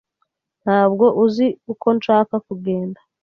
Ntabwo 0.63 1.05
uzi 1.23 1.47
uko 1.71 1.87
nshaka 1.97 2.35
kugenda. 2.47 2.99